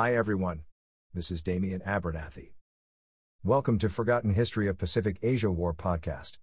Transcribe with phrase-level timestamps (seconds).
[0.00, 0.62] Hi everyone.
[1.12, 2.52] This is Damian Abernathy.
[3.44, 6.38] Welcome to Forgotten History of Pacific Asia War podcast.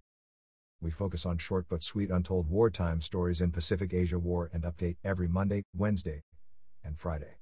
[0.80, 4.98] We focus on short but sweet untold wartime stories in Pacific Asia War and update
[5.02, 6.22] every Monday, Wednesday,
[6.84, 7.38] and Friday.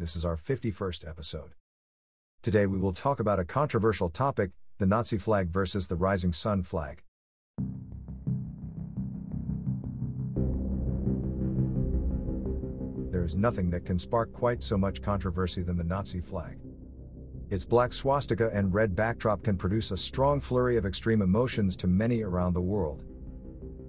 [0.00, 1.52] This is our 51st episode.
[2.42, 6.64] Today we will talk about a controversial topic the Nazi flag versus the Rising Sun
[6.64, 7.04] flag.
[13.10, 16.58] There is nothing that can spark quite so much controversy than the Nazi flag.
[17.50, 21.88] Its black swastika and red backdrop can produce a strong flurry of extreme emotions to
[21.88, 23.02] many around the world.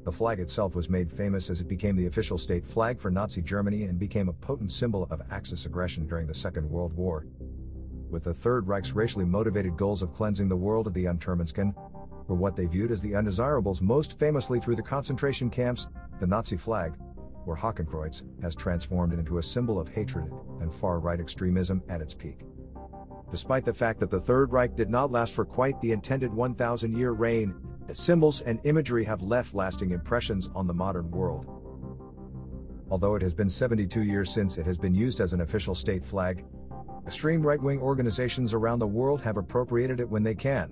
[0.03, 3.43] The flag itself was made famous as it became the official state flag for Nazi
[3.43, 7.27] Germany and became a potent symbol of Axis aggression during the Second World War.
[8.09, 11.75] With the Third Reich's racially motivated goals of cleansing the world of the Untermenschen,
[12.27, 15.87] were what they viewed as the undesirables most famously through the concentration camps,
[16.19, 16.93] the Nazi flag,
[17.45, 22.13] or Hakenkreuz, has transformed into a symbol of hatred and far right extremism at its
[22.13, 22.39] peak.
[23.31, 26.97] Despite the fact that the Third Reich did not last for quite the intended 1,000
[26.97, 27.55] year reign,
[27.93, 31.47] symbols and imagery have left lasting impressions on the modern world.
[32.89, 36.03] Although it has been 72 years since it has been used as an official state
[36.03, 36.43] flag,
[37.07, 40.69] extreme right wing organizations around the world have appropriated it when they can.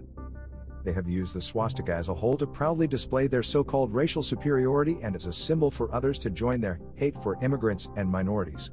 [0.84, 4.24] They have used the swastika as a whole to proudly display their so called racial
[4.24, 8.72] superiority and as a symbol for others to join their hate for immigrants and minorities.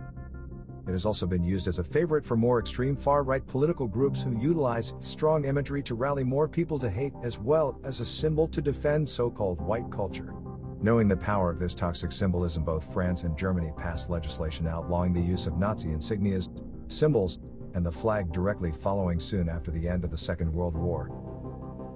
[0.87, 4.23] It has also been used as a favorite for more extreme far right political groups
[4.23, 8.47] who utilize strong imagery to rally more people to hate as well as a symbol
[8.49, 10.33] to defend so called white culture.
[10.81, 15.21] Knowing the power of this toxic symbolism, both France and Germany passed legislation outlawing the
[15.21, 16.49] use of Nazi insignias,
[16.87, 17.41] symbols,
[17.75, 21.11] and the flag directly following soon after the end of the Second World War.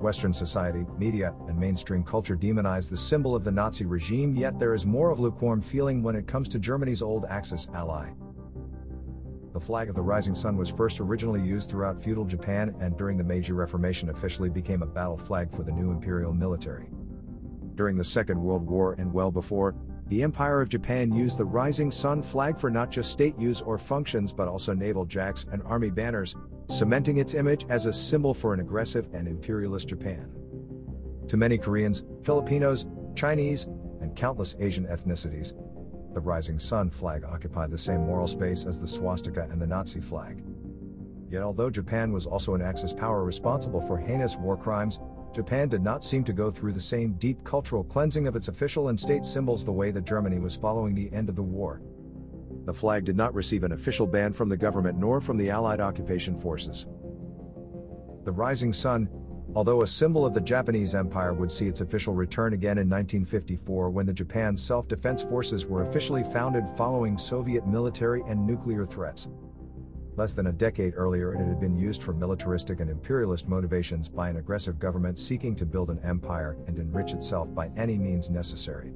[0.01, 4.75] Western society, media, and mainstream culture demonize the symbol of the Nazi regime, yet there
[4.75, 8.11] is more of lukewarm feeling when it comes to Germany's old Axis ally.
[9.53, 13.19] The flag of the rising sun was first originally used throughout feudal Japan and during
[13.19, 16.89] the Meiji Reformation officially became a battle flag for the new imperial military.
[17.75, 19.75] During the Second World War and well before,
[20.11, 23.79] the Empire of Japan used the rising sun flag for not just state use or
[23.79, 26.35] functions but also naval jacks and army banners,
[26.69, 30.29] cementing its image as a symbol for an aggressive and imperialist Japan.
[31.29, 33.67] To many Koreans, Filipinos, Chinese,
[34.01, 35.55] and countless Asian ethnicities,
[36.13, 40.01] the rising sun flag occupied the same moral space as the swastika and the Nazi
[40.01, 40.43] flag.
[41.31, 44.99] Yet, although Japan was also an Axis power responsible for heinous war crimes,
[45.33, 48.89] Japan did not seem to go through the same deep cultural cleansing of its official
[48.89, 51.81] and state symbols the way that Germany was following the end of the war.
[52.65, 55.81] The flag did not receive an official ban from the government nor from the Allied
[55.81, 56.87] occupation forces.
[58.25, 59.09] The rising sun,
[59.55, 63.91] although a symbol of the Japanese Empire would see its official return again in 1954
[63.91, 69.29] when the Japan Self Defense Forces were officially founded following Soviet military and nuclear threats.
[70.17, 74.29] Less than a decade earlier, it had been used for militaristic and imperialist motivations by
[74.29, 78.93] an aggressive government seeking to build an empire and enrich itself by any means necessary.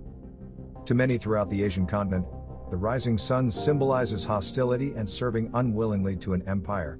[0.86, 2.26] To many throughout the Asian continent,
[2.70, 6.98] the rising sun symbolizes hostility and serving unwillingly to an empire.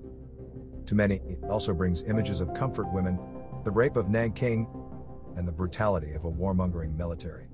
[0.86, 3.18] To many, it also brings images of comfort women,
[3.64, 4.68] the rape of Nanking,
[5.36, 7.46] and the brutality of a warmongering military.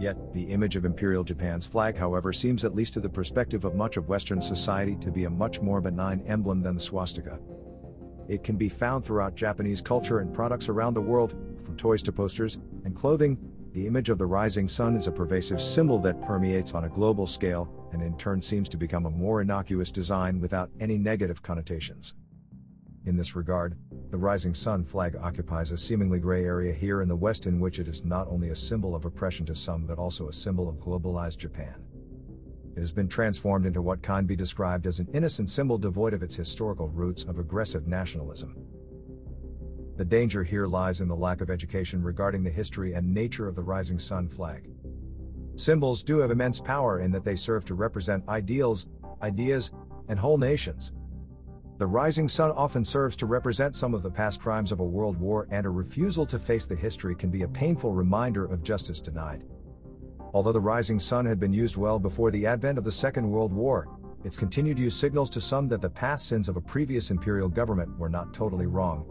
[0.00, 3.74] Yet, the image of Imperial Japan's flag, however, seems, at least to the perspective of
[3.74, 7.38] much of Western society, to be a much more benign emblem than the swastika.
[8.26, 11.32] It can be found throughout Japanese culture and products around the world,
[11.66, 13.36] from toys to posters and clothing.
[13.74, 17.26] The image of the rising sun is a pervasive symbol that permeates on a global
[17.26, 22.14] scale, and in turn seems to become a more innocuous design without any negative connotations.
[23.06, 23.76] In this regard,
[24.10, 27.78] the rising sun flag occupies a seemingly gray area here in the West in which
[27.78, 30.76] it is not only a symbol of oppression to some but also a symbol of
[30.76, 31.82] globalized Japan.
[32.76, 36.22] It has been transformed into what can be described as an innocent symbol devoid of
[36.22, 38.54] its historical roots of aggressive nationalism.
[39.96, 43.56] The danger here lies in the lack of education regarding the history and nature of
[43.56, 44.70] the rising sun flag.
[45.56, 48.86] Symbols do have immense power in that they serve to represent ideals,
[49.22, 49.72] ideas,
[50.08, 50.92] and whole nations.
[51.80, 55.16] The rising sun often serves to represent some of the past crimes of a world
[55.16, 59.00] war, and a refusal to face the history can be a painful reminder of justice
[59.00, 59.44] denied.
[60.34, 63.50] Although the rising sun had been used well before the advent of the Second World
[63.50, 63.88] War,
[64.24, 67.98] its continued use signals to some that the past sins of a previous imperial government
[67.98, 69.06] were not totally wrong.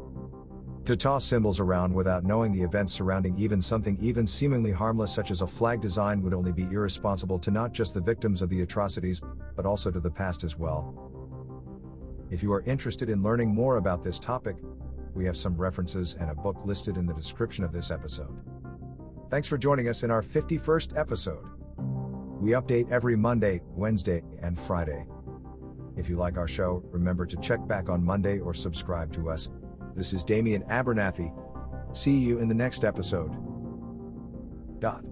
[0.85, 5.31] To toss symbols around without knowing the events surrounding even something even seemingly harmless such
[5.31, 8.61] as a flag design would only be irresponsible to not just the victims of the
[8.61, 9.23] atrocities,
[9.55, 11.18] but also to the past as well.
[12.29, 14.57] If you are interested in learning more about this topic,
[15.15, 18.39] we have some references and a book listed in the description of this episode.
[19.29, 21.45] Thanks for joining us in our 51st episode.
[22.39, 25.05] We update every Monday, Wednesday, and Friday.
[25.97, 29.49] If you like our show, remember to check back on Monday or subscribe to us.
[29.95, 31.33] This is Damian Abernathy.
[31.95, 33.35] See you in the next episode.
[34.79, 35.03] Dot.